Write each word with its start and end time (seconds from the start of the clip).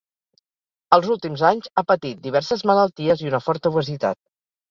Als 0.95 1.09
últims 1.15 1.43
anys 1.49 1.69
ha 1.75 1.83
patit 1.91 2.25
diverses 2.29 2.65
malalties 2.71 3.23
i 3.27 3.31
una 3.33 3.43
forta 3.49 3.73
obesitat. 3.75 4.19